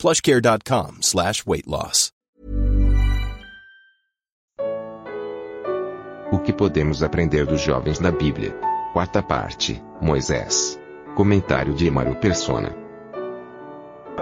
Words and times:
plushcare.com 0.00 1.02
slash 1.02 1.44
weight 1.46 1.68
loss. 1.68 2.10
O 6.32 6.38
que 6.38 6.52
podemos 6.52 7.02
aprender 7.02 7.44
dos 7.44 7.60
jovens 7.60 7.98
da 7.98 8.10
Bíblia? 8.10 8.52
Quarta 8.94 9.22
parte, 9.22 9.82
Moisés. 10.00 10.80
Comentário 11.14 11.74
de 11.74 11.86
Emaro 11.86 12.14
Persona. 12.16 12.74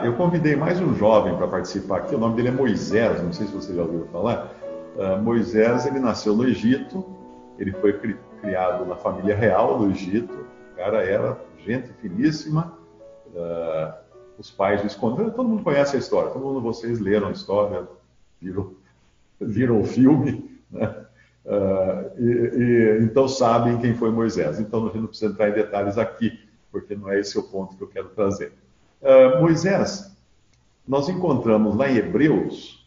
Eu 0.03 0.15
convidei 0.17 0.57
mais 0.57 0.81
um 0.81 0.95
jovem 0.97 1.37
para 1.37 1.47
participar 1.47 1.99
aqui, 1.99 2.15
o 2.15 2.19
nome 2.19 2.37
dele 2.37 2.49
é 2.49 2.51
Moisés, 2.51 3.23
não 3.23 3.33
sei 3.33 3.47
se 3.47 3.53
você 3.53 3.75
já 3.75 3.83
ouviu 3.83 4.09
falar. 4.11 4.53
Uh, 4.97 5.23
Moisés, 5.23 5.87
ele 5.87 6.01
nasceu 6.01 6.35
no 6.35 6.45
Egito, 6.45 7.05
ele 7.59 7.73
foi 7.73 7.93
cri 7.93 8.17
criado 8.41 8.85
na 8.85 8.97
família 8.97 9.37
real 9.37 9.79
do 9.79 9.91
Egito, 9.91 10.33
o 10.73 10.77
cara 10.77 11.05
era 11.05 11.39
gente 11.65 11.93
finíssima, 12.01 12.73
uh, 13.35 14.08
os 14.39 14.51
pais 14.51 14.83
o 14.83 14.87
esconderam, 14.87 15.31
todo 15.31 15.49
mundo 15.49 15.65
conhece 15.65 15.97
a 15.97 15.99
história, 15.99 16.31
todo 16.31 16.45
mundo 16.45 16.61
vocês 16.61 17.01
leram 17.01 17.29
a 17.29 17.33
história, 17.33 17.87
viram, 18.41 18.73
viram 19.41 19.81
o 19.81 19.85
filme, 19.85 20.59
né? 20.71 21.05
Uh, 21.45 22.23
e, 22.23 22.23
e, 22.23 23.05
então 23.05 23.27
sabem 23.27 23.79
quem 23.79 23.95
foi 23.95 24.11
Moisés. 24.11 24.61
Então 24.61 24.85
a 24.85 24.87
gente 24.89 25.01
não 25.01 25.07
precisa 25.07 25.33
entrar 25.33 25.49
em 25.49 25.55
detalhes 25.55 25.97
aqui, 25.97 26.39
porque 26.71 26.95
não 26.95 27.11
é 27.11 27.19
esse 27.19 27.39
o 27.39 27.43
ponto 27.43 27.75
que 27.75 27.83
eu 27.83 27.89
quero 27.89 28.11
trazer. 28.11 28.53
Uh, 29.01 29.41
Moisés, 29.41 30.15
nós 30.87 31.09
encontramos 31.09 31.75
lá 31.75 31.91
em 31.91 31.97
Hebreus, 31.97 32.87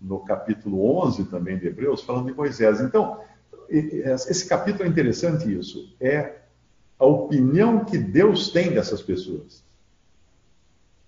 no 0.00 0.20
capítulo 0.20 1.04
11 1.04 1.24
também 1.24 1.58
de 1.58 1.66
Hebreus, 1.66 2.02
falando 2.02 2.26
de 2.26 2.34
Moisés. 2.34 2.80
Então, 2.80 3.20
esse 3.68 4.46
capítulo 4.46 4.84
é 4.84 4.88
interessante 4.88 5.50
isso, 5.50 5.94
é 5.98 6.40
a 6.98 7.06
opinião 7.06 7.84
que 7.84 7.96
Deus 7.96 8.50
tem 8.50 8.72
dessas 8.72 9.00
pessoas. 9.00 9.64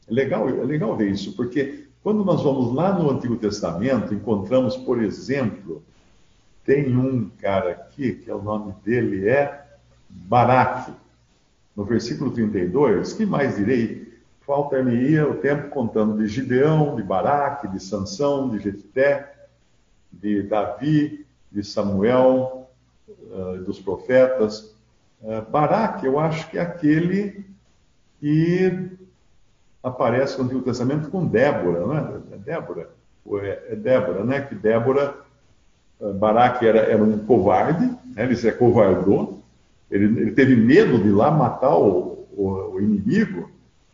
É 0.09 0.13
legal, 0.13 0.49
é 0.49 0.65
legal 0.65 0.97
ver 0.97 1.11
isso, 1.11 1.35
porque 1.35 1.85
quando 2.03 2.25
nós 2.25 2.43
vamos 2.43 2.75
lá 2.75 2.93
no 2.93 3.11
Antigo 3.11 3.37
Testamento, 3.37 4.13
encontramos, 4.13 4.77
por 4.77 5.03
exemplo, 5.03 5.83
tem 6.65 6.97
um 6.97 7.31
cara 7.41 7.71
aqui, 7.71 8.15
que 8.15 8.31
é 8.31 8.35
o 8.35 8.43
nome 8.43 8.75
dele 8.85 9.29
é 9.29 9.65
Baraque. 10.09 10.93
No 11.75 11.85
versículo 11.85 12.31
32, 12.31 13.15
que 13.15 13.27
mais 13.27 13.57
direi? 13.57 14.15
Falta-me-ia 14.47 15.29
o 15.29 15.37
tempo 15.37 15.71
contando 15.71 16.19
de 16.19 16.29
Gideão, 16.29 16.95
de 16.95 17.03
Baraque, 17.03 17.69
de 17.69 17.83
Sansão, 17.83 18.51
de 18.51 18.63
Jefté, 18.63 19.35
de 20.13 20.43
Davi, 20.43 21.27
de 21.51 21.65
Samuel, 21.65 22.69
uh, 23.09 23.59
dos 23.65 23.81
profetas. 23.81 24.75
Uh, 25.23 25.43
Baraque, 25.51 26.07
eu 26.07 26.19
acho 26.19 26.51
que 26.51 26.59
é 26.59 26.61
aquele 26.61 27.47
que 28.21 28.91
aparece 29.85 30.39
no 30.39 30.45
Antigo 30.45 30.63
Testamento 30.63 31.11
com 31.11 31.27
Débora, 31.27 31.81
não 31.81 31.97
é? 31.97 32.39
Débora? 32.39 32.89
É, 33.43 33.73
é 33.73 33.77
Débora, 33.77 34.25
né? 34.25 34.41
Que 34.41 34.55
Débora, 34.55 35.15
uh, 36.01 36.15
Baraque 36.15 36.67
era, 36.67 36.81
era 36.81 37.03
um 37.03 37.19
covarde, 37.19 37.85
né? 37.85 38.25
ele 38.25 38.35
se 38.35 38.49
acovardou, 38.49 39.43
ele, 39.91 40.07
ele 40.23 40.33
teve 40.33 40.57
medo 40.57 40.99
de 40.99 41.09
ir 41.09 41.13
lá 41.13 41.31
matar 41.31 41.77
o, 41.77 42.27
o, 42.35 42.73
o 42.75 42.81
inimigo, 42.81 43.51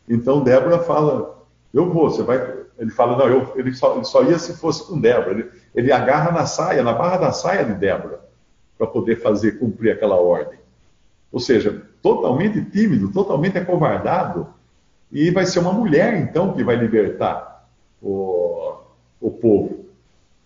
então 0.09 0.45
Débora 0.45 0.79
fala, 0.79 1.45
eu 1.75 1.93
vou, 1.93 2.09
você 2.09 2.23
vai. 2.23 2.61
Ele 2.79 2.91
fala, 2.91 3.17
não, 3.17 3.27
eu, 3.29 3.53
ele, 3.56 3.75
só, 3.75 3.97
ele 3.97 4.05
só 4.05 4.23
ia 4.23 4.39
se 4.39 4.56
fosse 4.56 4.87
com 4.87 4.99
Débora. 4.99 5.33
Ele, 5.33 5.50
ele 5.75 5.93
agarra 5.93 6.33
na 6.33 6.47
saia, 6.47 6.83
na 6.83 6.93
barra 6.93 7.19
da 7.19 7.33
saia 7.33 7.65
de 7.65 7.75
Débora, 7.75 8.21
para 8.79 8.87
poder 8.87 9.17
fazer 9.17 9.59
cumprir 9.59 9.91
aquela 9.91 10.17
ordem. 10.17 10.59
Ou 11.31 11.39
seja, 11.39 11.83
totalmente 12.00 12.65
tímido, 12.65 13.12
totalmente 13.12 13.59
acovardado, 13.59 14.49
e 15.12 15.31
vai 15.31 15.44
ser 15.44 15.59
uma 15.59 15.72
mulher, 15.72 16.16
então, 16.21 16.53
que 16.53 16.62
vai 16.62 16.76
libertar 16.76 17.69
o, 18.00 18.75
o 19.21 19.31
povo, 19.31 19.87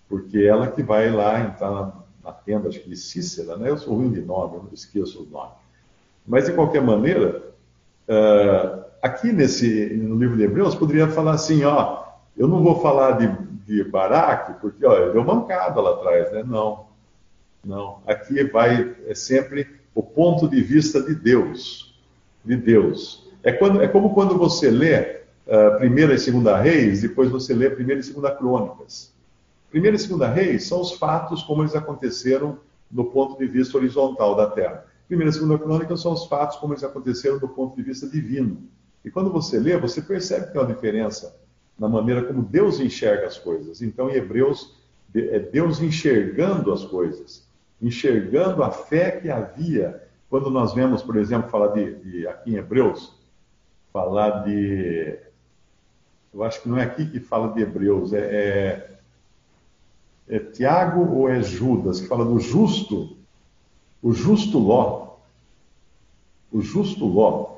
porque 0.09 0.39
ela 0.39 0.69
que 0.69 0.83
vai 0.83 1.11
lá 1.11 1.41
entrar 1.41 1.71
na, 1.71 1.93
na 2.25 2.33
tenda, 2.33 2.69
acho 2.69 2.81
que 2.81 2.89
de 2.89 2.97
Cícera, 2.97 3.57
né? 3.57 3.69
Eu 3.69 3.77
sou 3.77 3.95
ruim 3.95 4.11
de 4.11 4.23
nome, 4.23 4.57
não 4.57 4.69
esqueço 4.73 5.23
os 5.23 5.31
nomes. 5.31 5.53
Mas, 6.27 6.47
de 6.47 6.53
qualquer 6.53 6.81
maneira, 6.81 7.43
uh, 8.09 8.85
aqui 9.03 9.33
nesse, 9.33 9.95
no 9.95 10.17
livro 10.17 10.37
de 10.37 10.45
Hebreus, 10.45 10.75
poderia 10.75 11.09
falar 11.09 11.33
assim, 11.33 11.65
ó, 11.65 12.05
eu 12.37 12.49
não 12.49 12.63
vou 12.63 12.81
falar 12.81 13.13
de, 13.13 13.27
de 13.67 13.85
Baraque, 13.85 14.55
porque, 14.61 14.85
ó, 14.87 14.97
ele 14.97 15.13
deu 15.13 15.23
mancada 15.23 15.81
lá 15.81 15.91
atrás, 15.91 16.33
né? 16.33 16.43
Não, 16.43 16.87
não. 17.63 17.99
Aqui 18.07 18.43
vai, 18.45 18.95
é 19.07 19.15
sempre 19.15 19.69
o 19.95 20.03
ponto 20.03 20.49
de 20.49 20.63
vista 20.63 21.03
de 21.03 21.15
Deus, 21.15 21.95
de 22.43 22.57
Deus. 22.57 23.24
É, 23.45 23.53
quando, 23.53 23.83
é 23.83 23.87
como 23.87 24.15
quando 24.15 24.39
você 24.39 24.71
lê 24.71 25.21
uh, 25.47 25.77
Primeira 25.79 26.15
e 26.15 26.19
Segunda 26.19 26.59
Reis, 26.59 27.03
depois 27.03 27.29
você 27.31 27.53
lê 27.53 27.69
Primeira 27.69 28.01
e 28.01 28.05
Segunda 28.05 28.31
Crônicas. 28.31 29.13
Primeira 29.71 29.97
e 29.97 30.01
Segunda 30.01 30.27
Reis 30.27 30.65
são 30.65 30.81
os 30.81 30.93
fatos 30.93 31.43
como 31.43 31.63
eles 31.63 31.75
aconteceram 31.75 32.59
do 32.91 33.05
ponto 33.05 33.39
de 33.39 33.47
vista 33.47 33.77
horizontal 33.77 34.35
da 34.35 34.47
Terra. 34.47 34.87
Primeira 35.07 35.31
e 35.31 35.35
Segunda 35.35 35.59
Crônicas 35.59 36.01
são 36.01 36.13
os 36.13 36.25
fatos 36.25 36.57
como 36.57 36.73
eles 36.73 36.83
aconteceram 36.83 37.39
do 37.39 37.47
ponto 37.47 37.77
de 37.77 37.83
vista 37.83 38.09
divino. 38.09 38.63
E 39.05 39.11
quando 39.11 39.31
você 39.31 39.59
lê, 39.59 39.77
você 39.77 40.01
percebe 40.01 40.47
que 40.47 40.53
tem 40.53 40.61
uma 40.63 40.73
diferença 40.73 41.37
na 41.79 41.87
maneira 41.87 42.23
como 42.23 42.43
Deus 42.43 42.81
enxerga 42.81 43.27
as 43.27 43.37
coisas. 43.37 43.83
Então, 43.83 44.09
em 44.09 44.15
Hebreus, 44.15 44.75
é 45.15 45.39
Deus 45.39 45.83
enxergando 45.83 46.73
as 46.73 46.83
coisas, 46.85 47.47
enxergando 47.83 48.63
a 48.63 48.71
fé 48.71 49.11
que 49.11 49.29
havia. 49.29 50.03
Quando 50.31 50.49
nós 50.49 50.73
vemos, 50.73 51.03
por 51.03 51.17
exemplo, 51.17 51.51
falar 51.51 51.69
de, 51.69 51.95
de 51.97 52.27
aqui 52.27 52.53
em 52.53 52.57
Hebreus, 52.57 53.23
falar 53.95 54.45
de. 54.45 55.17
Eu 56.35 56.43
acho 56.43 56.61
que 56.61 56.69
não 56.69 56.77
é 56.77 56.83
aqui 56.83 57.07
que 57.07 57.21
fala 57.21 57.55
de 57.55 57.63
Hebreus, 57.63 58.13
é, 58.13 58.19
é, 60.29 60.37
é 60.37 60.39
Tiago 60.41 61.09
ou 61.15 61.31
é 61.31 61.41
Judas, 61.41 62.01
que 62.01 62.09
fala 62.09 62.27
do 62.27 62.39
justo, 62.39 63.17
o 64.03 64.13
justo 64.13 64.59
Ló. 64.59 65.15
O 66.53 66.61
justo 66.61 67.07
Ló 67.07 67.55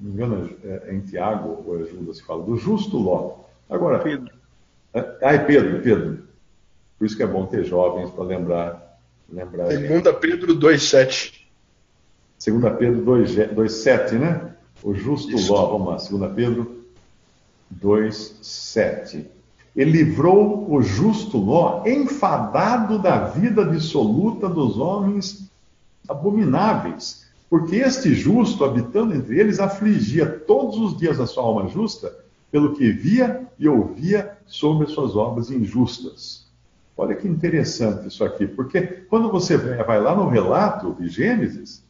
não 0.00 0.10
me 0.10 0.14
engano, 0.14 0.50
é, 0.64 0.82
é 0.86 0.94
em 0.94 1.00
Tiago 1.00 1.62
ou 1.66 1.80
é 1.80 1.84
Judas 1.84 2.20
que 2.20 2.26
fala, 2.26 2.42
do 2.42 2.56
justo 2.56 2.96
Ló. 2.96 3.40
Agora. 3.68 3.98
Pedro. 3.98 4.32
É, 4.94 5.16
é 5.20 5.38
Pedro, 5.38 5.82
Pedro. 5.82 6.22
Por 6.98 7.04
isso 7.04 7.16
que 7.16 7.22
é 7.22 7.26
bom 7.26 7.46
ter 7.46 7.64
jovens 7.64 8.10
para 8.10 8.24
lembrar. 8.24 9.00
lembrar 9.28 9.68
Segunda 9.68 10.12
Pedro 10.12 10.54
2,7. 10.56 11.46
Segunda 12.38 12.70
Pedro 12.70 13.04
2,7, 13.04 14.12
né? 14.12 14.54
O 14.82 14.94
justo 14.94 15.32
isso. 15.32 15.52
Ló, 15.52 15.66
vamos 15.66 15.88
lá, 15.88 15.98
Segunda 15.98 16.28
Pedro 16.28 16.84
2,7. 17.82 19.26
Ele 19.76 19.90
livrou 19.90 20.70
o 20.70 20.82
justo 20.82 21.38
Ló, 21.38 21.84
enfadado 21.86 22.98
da 22.98 23.26
vida 23.26 23.64
dissoluta 23.64 24.48
dos 24.48 24.78
homens 24.78 25.48
abomináveis 26.08 27.30
porque 27.50 27.74
este 27.74 28.14
justo, 28.14 28.64
habitando 28.64 29.12
entre 29.12 29.40
eles, 29.40 29.58
afligia 29.58 30.24
todos 30.24 30.78
os 30.78 30.96
dias 30.96 31.18
a 31.18 31.26
sua 31.26 31.42
alma 31.42 31.66
justa, 31.66 32.16
pelo 32.48 32.74
que 32.74 32.92
via 32.92 33.44
e 33.58 33.68
ouvia 33.68 34.38
sobre 34.46 34.86
as 34.86 34.92
suas 34.92 35.16
obras 35.16 35.50
injustas. 35.50 36.46
Olha 36.96 37.16
que 37.16 37.26
interessante 37.26 38.06
isso 38.06 38.22
aqui, 38.22 38.46
porque 38.46 38.82
quando 39.08 39.32
você 39.32 39.56
vai 39.56 40.00
lá 40.00 40.14
no 40.14 40.28
relato 40.28 40.94
de 41.00 41.08
Gênesis, 41.08 41.82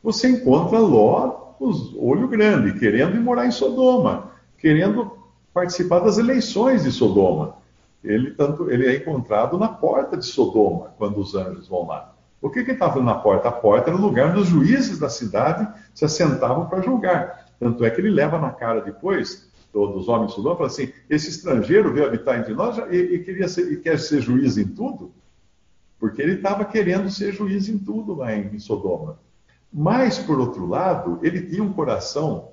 você 0.00 0.28
encontra 0.28 0.78
Ló, 0.78 1.39
os 1.60 1.94
olho 1.96 2.26
grande, 2.26 2.78
querendo 2.78 3.14
ir 3.14 3.20
morar 3.20 3.46
em 3.46 3.50
Sodoma, 3.50 4.32
querendo 4.58 5.12
participar 5.52 6.00
das 6.00 6.16
eleições 6.16 6.84
de 6.84 6.90
Sodoma. 6.90 7.56
Ele, 8.02 8.30
tanto, 8.30 8.70
ele 8.70 8.86
é 8.86 8.96
encontrado 8.96 9.58
na 9.58 9.68
porta 9.68 10.16
de 10.16 10.24
Sodoma, 10.24 10.94
quando 10.96 11.18
os 11.18 11.34
anjos 11.34 11.68
vão 11.68 11.86
lá. 11.86 12.14
O 12.40 12.48
que 12.48 12.64
que 12.64 12.70
estava 12.70 13.02
na 13.02 13.14
porta? 13.14 13.48
A 13.48 13.52
porta 13.52 13.90
era 13.90 13.98
o 13.98 14.00
lugar 14.00 14.30
onde 14.30 14.40
os 14.40 14.48
juízes 14.48 14.98
da 14.98 15.10
cidade 15.10 15.68
se 15.94 16.06
assentavam 16.06 16.66
para 16.66 16.80
julgar. 16.80 17.46
Tanto 17.58 17.84
é 17.84 17.90
que 17.90 18.00
ele 18.00 18.08
leva 18.08 18.38
na 18.38 18.50
cara 18.50 18.80
depois 18.80 19.50
dos 19.72 20.08
homens 20.08 20.30
de 20.30 20.36
Sodoma, 20.36 20.56
fala 20.56 20.68
assim, 20.68 20.92
esse 21.08 21.28
estrangeiro 21.28 21.92
veio 21.92 22.06
habitar 22.06 22.38
entre 22.38 22.54
nós 22.54 22.76
e, 22.90 22.96
e 22.96 23.18
queria 23.22 23.46
ser, 23.46 23.70
e 23.70 23.76
quer 23.76 23.98
ser 24.00 24.20
juiz 24.20 24.58
em 24.58 24.66
tudo, 24.66 25.12
porque 25.98 26.20
ele 26.20 26.32
estava 26.32 26.64
querendo 26.64 27.08
ser 27.08 27.32
juiz 27.32 27.68
em 27.68 27.78
tudo 27.78 28.16
lá 28.16 28.34
em 28.34 28.58
Sodoma. 28.58 29.18
Mas, 29.72 30.18
por 30.18 30.38
outro 30.38 30.66
lado, 30.66 31.18
ele 31.22 31.42
tinha 31.42 31.62
um 31.62 31.72
coração, 31.72 32.50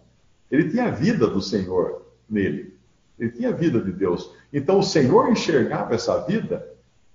ele 0.51 0.69
tinha 0.69 0.85
a 0.85 0.91
vida 0.91 1.27
do 1.27 1.41
Senhor 1.41 2.05
nele. 2.29 2.77
Ele 3.17 3.31
tinha 3.31 3.49
a 3.49 3.53
vida 3.53 3.81
de 3.81 3.91
Deus. 3.91 4.31
Então 4.53 4.79
o 4.79 4.83
Senhor 4.83 5.29
enxergava 5.29 5.95
essa 5.95 6.23
vida, 6.25 6.67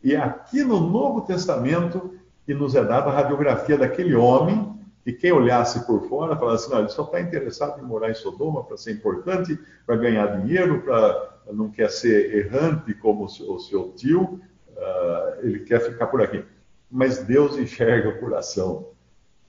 e 0.03 0.15
é 0.15 0.19
aqui 0.19 0.65
no 0.65 0.81
Novo 0.81 1.21
Testamento 1.23 2.15
que 2.45 2.53
nos 2.53 2.75
é 2.75 2.83
dada 2.85 3.09
a 3.09 3.13
radiografia 3.13 3.79
daquele 3.79 4.15
homem, 4.15 4.73
e 5.05 5.13
quem 5.13 5.33
olhasse 5.33 5.87
por 5.87 6.09
fora 6.09 6.37
falasse 6.37 6.65
assim: 6.65 6.75
não, 6.75 6.81
ele 6.81 6.89
só 6.89 7.03
está 7.05 7.21
interessado 7.21 7.81
em 7.81 7.85
morar 7.85 8.11
em 8.11 8.15
Sodoma 8.15 8.65
para 8.65 8.77
ser 8.77 8.93
importante, 8.93 9.59
para 9.87 9.97
ganhar 9.97 10.41
dinheiro, 10.41 10.83
para 10.83 11.39
não 11.53 11.71
quer 11.71 11.91
ser 11.91 12.35
errante 12.37 12.95
como 12.95 13.25
o 13.25 13.59
seu, 13.59 13.93
tio, 13.97 14.41
uh, 14.77 15.41
ele 15.43 15.61
quer 15.61 15.81
ficar 15.81 16.07
por 16.07 16.23
aqui. 16.23 16.45
Mas 16.91 17.19
Deus 17.19 17.57
enxerga 17.57 18.11
o 18.11 18.21
coração, 18.21 18.91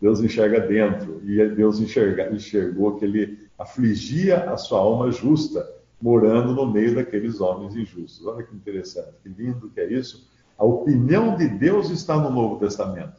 Deus 0.03 0.19
enxerga 0.19 0.59
dentro, 0.59 1.21
e 1.23 1.47
Deus 1.47 1.79
enxerga, 1.79 2.29
enxergou 2.29 2.97
que 2.97 3.05
ele 3.05 3.47
afligia 3.57 4.51
a 4.51 4.57
sua 4.57 4.79
alma 4.79 5.09
justa, 5.09 5.65
morando 6.01 6.53
no 6.53 6.69
meio 6.69 6.93
daqueles 6.93 7.39
homens 7.39 7.73
injustos. 7.73 8.27
Olha 8.27 8.43
que 8.43 8.53
interessante, 8.53 9.13
que 9.23 9.29
lindo 9.29 9.69
que 9.69 9.79
é 9.79 9.89
isso. 9.89 10.29
A 10.57 10.65
opinião 10.65 11.37
de 11.37 11.47
Deus 11.47 11.89
está 11.89 12.17
no 12.17 12.29
Novo 12.29 12.59
Testamento. 12.59 13.13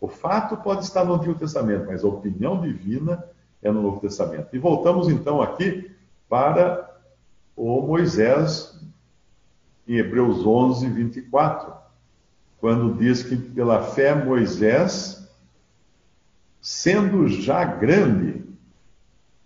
O 0.00 0.06
fato 0.06 0.56
pode 0.58 0.84
estar 0.84 1.04
no 1.04 1.14
Antigo 1.14 1.34
Testamento, 1.34 1.86
mas 1.88 2.04
a 2.04 2.06
opinião 2.06 2.60
divina 2.60 3.24
é 3.60 3.68
no 3.72 3.82
Novo 3.82 3.98
Testamento. 3.98 4.54
E 4.54 4.60
voltamos 4.60 5.08
então 5.08 5.42
aqui 5.42 5.90
para 6.28 6.88
o 7.56 7.82
Moisés, 7.82 8.80
em 9.88 9.96
Hebreus 9.96 10.46
11, 10.46 10.88
24, 10.88 11.72
quando 12.60 12.96
diz 12.96 13.24
que 13.24 13.36
pela 13.36 13.82
fé 13.82 14.14
Moisés, 14.14 15.25
sendo 16.66 17.28
já 17.28 17.64
grande, 17.64 18.44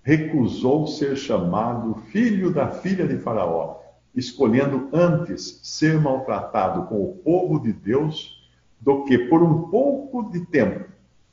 recusou 0.03 0.87
ser 0.87 1.17
chamado 1.17 1.97
filho 2.11 2.51
da 2.51 2.69
filha 2.69 3.07
de 3.07 3.19
Faraó, 3.19 3.81
escolhendo 4.15 4.89
antes 4.91 5.61
ser 5.63 6.01
maltratado 6.01 6.87
com 6.87 7.05
o 7.05 7.17
povo 7.17 7.61
de 7.61 7.75
Deus 7.75 8.49
do 8.81 9.05
que 9.05 9.19
por 9.19 9.43
um 9.43 9.69
pouco 9.69 10.31
de 10.31 10.47
tempo 10.47 10.89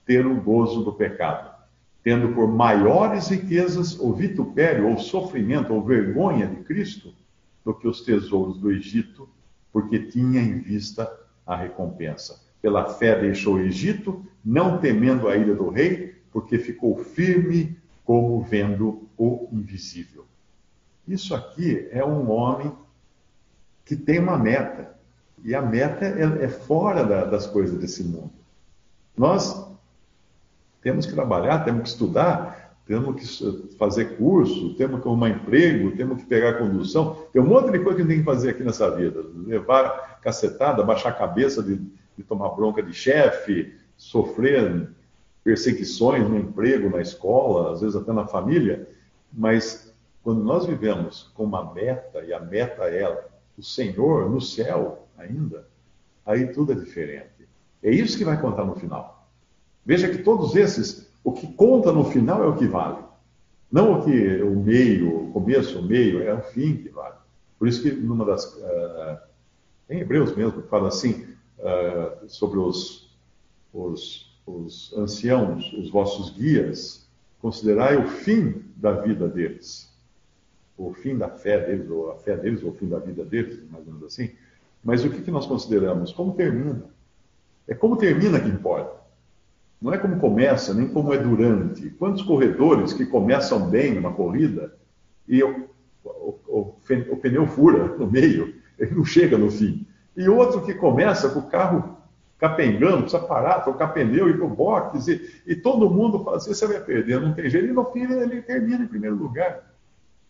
ter 0.06 0.28
o 0.28 0.42
gozo 0.42 0.84
do 0.84 0.92
pecado 0.92 1.56
tendo 2.04 2.34
por 2.34 2.48
maiores 2.48 3.28
riquezas 3.28 4.00
o 4.00 4.14
vitupério, 4.14 4.88
ou 4.88 4.98
sofrimento, 4.98 5.74
ou 5.74 5.84
vergonha 5.84 6.48
de 6.48 6.64
Cristo, 6.64 7.14
do 7.66 7.74
que 7.74 7.86
os 7.86 8.00
tesouros 8.00 8.58
do 8.58 8.72
Egito, 8.72 9.28
porque 9.74 10.00
tinha 10.00 10.42
em 10.42 10.58
vista 10.60 11.12
a 11.46 11.54
recompensa. 11.54 12.47
Pela 12.68 12.84
fé 12.84 13.18
deixou 13.18 13.56
o 13.56 13.62
Egito, 13.62 14.26
não 14.44 14.78
temendo 14.78 15.30
a 15.30 15.38
ira 15.38 15.56
do 15.56 15.70
rei, 15.70 16.18
porque 16.34 16.60
ficou 16.60 16.98
firme 16.98 17.78
como 18.04 18.42
vendo 18.42 19.08
o 19.18 19.48
invisível. 19.54 20.26
Isso 21.08 21.34
aqui 21.34 21.88
é 21.92 22.04
um 22.04 22.30
homem 22.30 22.74
que 23.86 23.96
tem 23.96 24.20
uma 24.20 24.38
meta, 24.38 24.94
e 25.46 25.56
a 25.56 25.62
meta 25.62 26.04
é, 26.04 26.44
é 26.44 26.50
fora 26.50 27.06
da, 27.06 27.24
das 27.24 27.48
coisas 27.48 27.80
desse 27.80 28.04
mundo. 28.04 28.34
Nós 29.16 29.66
temos 30.82 31.06
que 31.06 31.14
trabalhar, 31.14 31.64
temos 31.64 31.84
que 31.84 31.88
estudar, 31.88 32.78
temos 32.86 33.16
que 33.16 33.78
fazer 33.78 34.18
curso, 34.18 34.76
temos 34.76 35.02
que 35.02 35.08
arrumar 35.08 35.30
emprego, 35.30 35.96
temos 35.96 36.22
que 36.22 36.28
pegar 36.28 36.56
condução. 36.56 37.16
Tem 37.32 37.42
um 37.42 37.48
monte 37.48 37.72
de 37.72 37.80
coisa 37.80 38.02
que 38.02 38.08
tem 38.10 38.20
que 38.20 38.26
fazer 38.26 38.50
aqui 38.50 38.64
nessa 38.66 38.94
vida. 38.94 39.24
Levar 39.46 40.20
cacetada, 40.22 40.84
baixar 40.84 41.12
a 41.12 41.14
cabeça 41.14 41.64
de, 41.64 41.80
de 42.18 42.24
tomar 42.24 42.50
bronca 42.50 42.82
de 42.82 42.94
chefe, 42.94 43.74
sofrer 43.96 44.90
perseguições 45.44 46.28
no 46.28 46.38
emprego, 46.38 46.90
na 46.90 47.02
escola, 47.02 47.74
às 47.74 47.82
vezes 47.82 47.96
até 47.96 48.12
na 48.12 48.28
família. 48.28 48.88
Mas 49.32 49.94
quando 50.24 50.44
nós 50.44 50.66
vivemos 50.66 51.32
com 51.36 51.44
uma 51.44 51.74
meta, 51.74 52.24
e 52.24 52.34
a 52.34 52.40
meta 52.40 52.84
é 52.84 53.26
o 53.58 53.64
Senhor 53.64 54.30
no 54.30 54.42
céu 54.42 55.08
ainda, 55.18 55.68
aí 56.26 56.48
tudo 56.48 56.74
é 56.74 56.76
diferente. 56.76 57.48
É 57.82 57.92
isso 57.92 58.18
que 58.18 58.26
vai 58.26 58.40
contar 58.40 58.66
no 58.66 58.76
final. 58.76 59.28
Veja 59.86 60.10
que 60.10 60.18
todos 60.18 60.56
esses, 60.56 61.10
o 61.24 61.32
que 61.32 61.48
conta 61.54 61.92
no 61.92 62.04
final 62.04 62.44
é 62.44 62.48
o 62.48 62.58
que 62.58 62.68
vale. 62.68 62.98
Não 63.72 64.00
o 64.00 64.04
que 64.04 64.42
o 64.42 64.56
meio, 64.56 65.28
o 65.28 65.32
começo, 65.32 65.80
o 65.80 65.84
meio, 65.84 66.22
é 66.22 66.34
o 66.34 66.42
fim 66.42 66.76
que 66.76 66.90
vale. 66.90 67.16
Por 67.58 67.68
isso 67.68 67.82
que 67.82 67.92
numa 67.92 68.26
das. 68.26 68.54
Uh, 68.56 69.18
em 69.90 70.02
Hebreus 70.02 70.36
mesmo, 70.36 70.62
fala 70.64 70.90
assim, 70.90 71.26
uh, 71.60 72.30
sobre 72.30 72.60
os, 72.60 73.16
os, 73.74 74.40
os 74.46 74.94
anciãos, 74.98 75.72
os 75.74 75.90
vossos 75.90 76.30
guias, 76.30 77.08
considerai 77.40 77.98
o 77.98 78.08
fim 78.08 78.64
da 78.76 78.92
vida 78.92 79.28
deles. 79.28 79.92
O 80.78 80.94
fim 80.94 81.18
da 81.18 81.30
fé 81.30 81.60
deles, 81.66 81.90
ou 81.90 82.12
a 82.12 82.16
fé 82.16 82.38
deles, 82.38 82.64
ou 82.64 82.70
o 82.70 82.74
fim 82.74 82.88
da 82.88 83.00
vida 83.00 83.26
deles, 83.26 83.60
mais 83.72 83.86
ou 83.88 83.94
menos 83.94 84.08
assim. 84.08 84.32
Mas 84.84 85.04
o 85.04 85.10
que, 85.10 85.22
que 85.22 85.32
nós 85.32 85.48
consideramos? 85.48 86.12
Como 86.12 86.34
termina? 86.34 86.86
É 87.68 87.74
como 87.74 87.98
termina 87.98 88.40
que 88.40 88.48
importa. 88.48 88.96
Não 89.82 89.94
é 89.94 89.98
como 89.98 90.20
começa, 90.20 90.74
nem 90.74 90.88
como 90.88 91.14
é 91.14 91.18
durante. 91.18 91.90
Quantos 91.92 92.24
corredores 92.24 92.94
que 92.94 93.06
começam 93.06 93.70
bem 93.70 93.98
uma 93.98 94.14
corrida 94.14 94.76
e 95.28 95.44
o, 95.44 95.68
o, 96.04 96.40
o, 96.48 96.76
o 97.12 97.18
pneu 97.18 97.48
fura 97.48 97.96
no 97.98 98.10
meio, 98.10 98.56
ele 98.78 98.96
não 98.96 99.06
chega 99.06 99.38
no 99.38 99.52
fim. 99.52 99.86
E 100.18 100.28
outro 100.28 100.66
que 100.66 100.74
começa 100.74 101.30
com 101.30 101.40
o 101.40 101.48
carro 101.48 101.96
capengando, 102.40 103.04
precisa 103.04 103.22
parar, 103.22 103.62
trocar 103.62 103.90
pneu, 103.90 104.30
ir 104.30 104.38
para 104.38 104.46
o 104.46 104.50
box, 104.50 105.08
e, 105.08 105.42
e, 105.46 105.56
todo 105.56 105.90
mundo 105.90 106.24
fala 106.24 106.38
assim, 106.38 106.54
você 106.54 106.68
vai 106.68 106.80
perder, 106.80 107.22
não 107.22 107.34
tem 107.34 107.50
jeito, 107.50 107.68
e 107.68 107.72
no 107.72 107.86
fim 107.92 108.02
ele 108.02 108.42
termina 108.42 108.84
em 108.84 108.88
primeiro 108.88 109.16
lugar. 109.16 109.64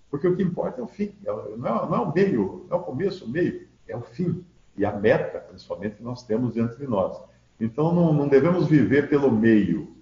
Porque 0.10 0.28
o 0.28 0.36
que 0.36 0.44
importa 0.44 0.80
é 0.80 0.84
o 0.84 0.88
fim, 0.88 1.13
é 1.25 1.31
não 1.57 1.68
é, 1.68 1.89
não 1.89 1.95
é 1.95 2.00
o 2.00 2.13
meio, 2.13 2.66
não 2.69 2.78
é 2.78 2.80
o 2.80 2.84
começo, 2.84 3.25
o 3.25 3.30
meio, 3.30 3.68
é 3.88 3.95
o 3.95 4.01
fim. 4.01 4.44
E 4.78 4.86
a 4.86 4.92
meta, 4.92 5.39
principalmente, 5.39 5.98
que 5.98 6.04
nós 6.04 6.24
temos 6.24 6.54
diante 6.54 6.78
de 6.78 6.88
nós. 6.88 7.19
Então 7.60 7.94
não, 7.94 8.13
não 8.13 8.28
devemos 8.28 8.68
viver 8.68 9.10
pelo 9.10 9.31
meio, 9.31 9.94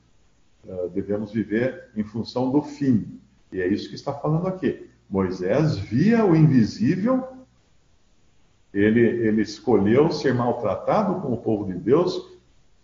uh, 0.66 0.90
devemos 0.90 1.32
viver 1.32 1.90
em 1.96 2.04
função 2.04 2.52
do 2.52 2.62
fim. 2.62 3.20
E 3.52 3.62
é 3.62 3.68
isso 3.68 3.90
que 3.90 3.96
está 3.96 4.14
falando 4.14 4.48
aqui. 4.48 4.90
Moisés 5.10 5.78
via 5.78 6.26
o 6.26 6.36
invisível, 6.36 7.35
ele, 8.80 9.02
ele 9.02 9.42
escolheu 9.42 10.12
ser 10.12 10.34
maltratado 10.34 11.22
com 11.22 11.34
o 11.34 11.38
povo 11.38 11.66
de 11.66 11.78
Deus 11.80 12.36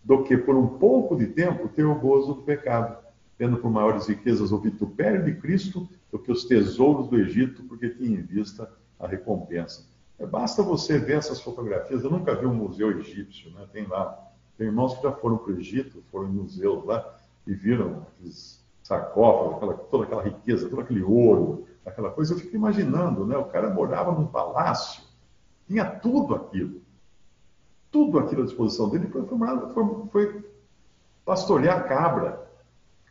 do 0.03 0.23
que 0.23 0.37
por 0.37 0.55
um 0.55 0.67
pouco 0.67 1.15
de 1.15 1.27
tempo 1.27 1.67
ter 1.67 1.85
o 1.85 1.95
gozo 1.95 2.33
do 2.33 2.41
pecado, 2.41 2.97
tendo 3.37 3.57
por 3.57 3.69
maiores 3.69 4.07
riquezas 4.07 4.51
o 4.51 4.57
vitupério 4.57 5.23
de 5.23 5.35
Cristo 5.35 5.87
do 6.11 6.17
que 6.17 6.31
os 6.31 6.45
tesouros 6.45 7.07
do 7.07 7.19
Egito, 7.19 7.63
porque 7.63 7.89
tinha 7.89 8.19
em 8.19 8.21
vista 8.21 8.71
a 8.99 9.07
recompensa. 9.07 9.85
Basta 10.29 10.61
você 10.61 10.99
ver 10.99 11.17
essas 11.17 11.41
fotografias. 11.41 12.03
Eu 12.03 12.11
nunca 12.11 12.35
vi 12.35 12.45
um 12.45 12.53
museu 12.53 12.91
egípcio, 12.99 13.51
né? 13.51 13.65
tem 13.71 13.87
lá 13.87 14.31
tem 14.61 14.67
irmãos 14.67 14.93
que 14.95 15.01
já 15.01 15.11
foram 15.11 15.39
para 15.39 15.53
o 15.53 15.57
Egito, 15.57 16.03
foram 16.11 16.27
em 16.27 16.33
museus 16.33 16.85
lá 16.85 17.15
e 17.47 17.53
viram 17.55 18.03
aqueles 18.03 18.63
sarcófagos, 18.83 19.55
aquela, 19.55 19.73
toda 19.73 20.03
aquela 20.03 20.21
riqueza, 20.21 20.69
todo 20.69 20.81
aquele 20.81 21.01
ouro, 21.01 21.65
aquela 21.83 22.11
coisa. 22.11 22.35
Eu 22.35 22.37
fico 22.37 22.55
imaginando, 22.55 23.25
né? 23.25 23.35
O 23.37 23.45
cara 23.45 23.71
morava 23.71 24.11
num 24.11 24.27
palácio, 24.27 25.01
tinha 25.71 25.85
tudo 25.85 26.35
aquilo. 26.35 26.81
Tudo 27.89 28.19
aquilo 28.19 28.41
à 28.41 28.45
disposição 28.45 28.89
dele 28.89 29.07
foi, 29.07 29.25
foi, 29.25 30.07
foi 30.11 30.45
pastorear 31.25 31.87
cabra. 31.87 32.45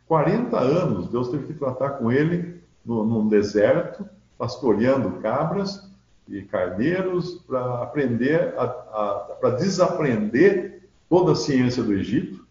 40 0.07 0.59
anos 0.59 1.07
Deus 1.07 1.29
teve 1.29 1.47
que 1.47 1.53
tratar 1.53 1.91
com 1.91 2.11
ele 2.11 2.61
no, 2.85 3.03
num 3.03 3.27
deserto, 3.27 4.07
pastoreando 4.37 5.19
cabras 5.21 5.89
e 6.27 6.43
carneiros 6.43 7.35
para 7.47 7.81
aprender, 7.81 8.53
para 9.39 9.55
desaprender 9.57 10.83
toda 11.09 11.31
a 11.31 11.35
ciência 11.35 11.83
do 11.83 11.93
Egito, 11.93 12.45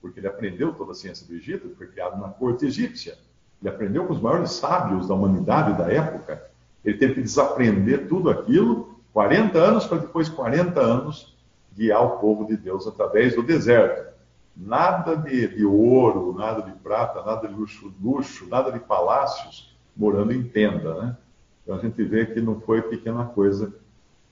porque 0.00 0.20
ele 0.20 0.28
aprendeu 0.28 0.72
toda 0.72 0.92
a 0.92 0.94
ciência 0.94 1.26
do 1.26 1.34
Egito, 1.34 1.74
foi 1.76 1.88
criado 1.88 2.20
na 2.20 2.28
corte 2.28 2.64
egípcia. 2.64 3.18
Ele 3.60 3.68
aprendeu 3.68 4.06
com 4.06 4.12
os 4.12 4.20
maiores 4.20 4.52
sábios 4.52 5.08
da 5.08 5.14
humanidade 5.14 5.76
da 5.76 5.92
época. 5.92 6.48
Ele 6.84 6.96
teve 6.96 7.14
que 7.14 7.22
desaprender 7.22 8.08
tudo 8.08 8.30
aquilo, 8.30 8.87
40 9.18 9.58
anos, 9.58 9.84
para 9.84 9.98
depois 9.98 10.28
40 10.28 10.80
anos 10.80 11.36
guiar 11.74 12.04
o 12.04 12.18
povo 12.20 12.46
de 12.46 12.56
Deus 12.56 12.86
através 12.86 13.34
do 13.34 13.42
deserto. 13.42 14.14
Nada 14.56 15.16
de, 15.16 15.56
de 15.56 15.64
ouro, 15.64 16.36
nada 16.38 16.62
de 16.62 16.70
prata, 16.70 17.24
nada 17.24 17.48
de 17.48 17.52
luxo, 17.52 17.92
luxo, 18.00 18.46
nada 18.48 18.70
de 18.70 18.78
palácios, 18.78 19.76
morando 19.96 20.32
em 20.32 20.44
tenda. 20.44 20.94
Né? 20.94 21.16
Então 21.60 21.74
a 21.74 21.80
gente 21.80 22.00
vê 22.04 22.26
que 22.26 22.40
não 22.40 22.60
foi 22.60 22.80
pequena 22.80 23.24
coisa 23.24 23.74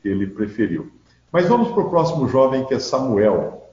que 0.00 0.08
ele 0.08 0.24
preferiu. 0.24 0.92
Mas 1.32 1.48
vamos 1.48 1.72
para 1.72 1.82
o 1.82 1.90
próximo 1.90 2.28
jovem, 2.28 2.64
que 2.64 2.74
é 2.74 2.78
Samuel. 2.78 3.68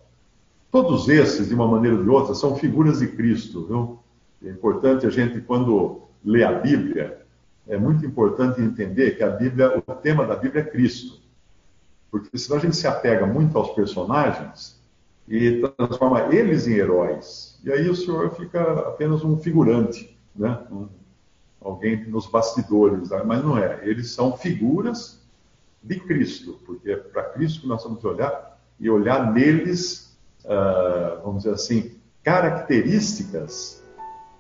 Todos 0.72 1.08
esses, 1.10 1.48
de 1.48 1.54
uma 1.54 1.68
maneira 1.68 1.96
ou 1.96 2.04
de 2.04 2.10
outra, 2.10 2.34
são 2.34 2.56
figuras 2.56 3.02
de 3.02 3.08
Cristo, 3.10 3.68
viu? 3.68 4.00
É 4.44 4.50
importante 4.50 5.06
a 5.06 5.12
gente, 5.12 5.40
quando 5.42 6.02
lê 6.26 6.44
a 6.44 6.54
Bíblia, 6.54 7.23
é 7.68 7.78
muito 7.78 8.06
importante 8.06 8.62
entender 8.62 9.18
que 9.18 9.24
a 9.24 9.30
Bíblia, 9.30 9.78
o 9.78 9.96
tema 9.96 10.26
da 10.26 10.36
Bíblia 10.36 10.62
é 10.62 10.66
Cristo. 10.66 11.22
Porque 12.12 12.38
senão 12.38 12.58
a 12.58 12.62
gente 12.62 12.76
se 12.76 12.88
apega 12.88 13.26
muito 13.26 13.58
aos 13.58 13.72
personagens 13.72 14.80
e 15.28 15.62
transforma 15.78 16.34
eles 16.34 16.68
em 16.68 16.74
heróis. 16.74 17.60
E 17.64 17.72
aí 17.72 17.90
o 17.90 17.96
senhor 17.96 18.36
fica 18.36 18.62
apenas 18.88 19.24
um 19.24 19.38
figurante, 19.38 20.18
né? 20.36 20.60
Um, 20.72 20.88
alguém 21.62 22.06
nos 22.06 22.28
bastidores, 22.28 23.10
né? 23.10 23.24
mas 23.26 23.44
não 23.44 23.58
é. 23.58 23.80
Eles 23.84 24.12
são 24.12 24.36
figuras 24.36 25.22
de 25.82 26.00
Cristo, 26.00 26.60
porque 26.66 26.92
é 26.92 26.98
para 26.98 27.24
Cristo 27.24 27.62
que 27.62 27.68
nós 27.68 27.82
temos 27.84 28.00
que 28.00 28.08
olhar 28.08 28.60
e 28.80 28.90
olhar 28.90 29.32
neles, 29.32 30.18
uh, 30.44 31.22
vamos 31.24 31.44
dizer 31.44 31.56
assim, 31.56 31.96
características 32.22 33.84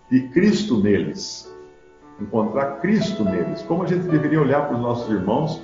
de 0.09 0.27
Cristo 0.29 0.81
neles. 0.81 1.52
Encontrar 2.19 2.81
Cristo 2.81 3.23
neles. 3.23 3.61
Como 3.63 3.83
a 3.83 3.87
gente 3.87 4.07
deveria 4.07 4.41
olhar 4.41 4.67
para 4.67 4.75
os 4.75 4.81
nossos 4.81 5.09
irmãos 5.09 5.61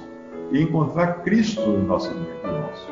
e 0.52 0.62
encontrar 0.62 1.24
Cristo 1.24 1.62
em 1.62 1.84
nossos 1.84 2.12
irmãos. 2.12 2.88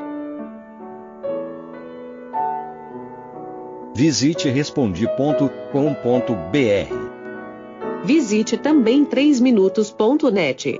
Visite 3.95 4.49
respondi.com.br. 4.49 7.07
Visite 8.03 8.57
também 8.57 9.03
3minutos.net. 9.03 10.79